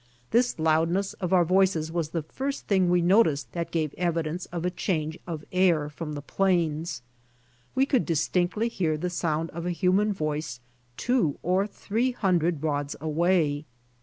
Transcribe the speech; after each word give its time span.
This 0.31 0.57
loudness 0.57 1.13
of 1.21 1.31
our 1.31 1.45
voices 1.45 1.91
was 1.91 2.09
the 2.09 2.23
first 2.23 2.65
thing 2.65 2.89
we 2.89 3.03
noticed 3.03 3.51
that 3.51 3.69
gave 3.69 3.93
evidence 3.99 4.47
of 4.47 4.65
a 4.65 4.71
change 4.71 5.19
of 5.27 5.45
air 5.51 5.89
from 5.89 6.13
the 6.13 6.23
plains. 6.23 7.03
We 7.75 7.85
could 7.85 8.03
distinctly 8.07 8.67
hear 8.67 8.97
the 8.97 9.11
sound 9.11 9.51
of 9.51 9.67
a 9.67 9.71
human 9.71 10.11
voice 10.11 10.59
two 10.97 11.37
or 11.43 11.67
three 11.67 12.13
hundred 12.13 12.63
rods 12.63 12.95
away. 12.99 13.65